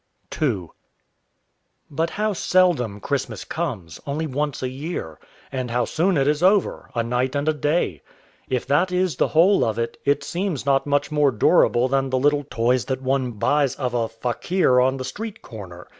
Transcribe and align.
II 0.41 0.69
But 1.91 2.09
how 2.09 2.33
seldom 2.33 2.99
Christmas 3.01 3.45
comes 3.45 4.01
only 4.07 4.25
once 4.25 4.63
a 4.63 4.67
year; 4.67 5.19
and 5.51 5.69
how 5.69 5.85
soon 5.85 6.17
it 6.17 6.27
is 6.27 6.41
over 6.41 6.89
a 6.95 7.03
night 7.03 7.35
and 7.35 7.47
a 7.47 7.53
day! 7.53 8.01
If 8.49 8.65
that 8.65 8.91
is 8.91 9.17
the 9.17 9.27
whole 9.27 9.63
of 9.63 9.77
it, 9.77 9.99
it 10.03 10.23
seems 10.23 10.65
not 10.65 10.87
much 10.87 11.11
more 11.11 11.29
durable 11.29 11.87
than 11.87 12.09
the 12.09 12.17
little 12.17 12.45
toys 12.49 12.85
that 12.85 13.03
one 13.03 13.33
buys 13.33 13.75
of 13.75 13.93
a 13.93 14.09
fakir 14.09 14.81
on 14.81 14.97
the 14.97 15.05
street 15.05 15.43
corner. 15.43 15.87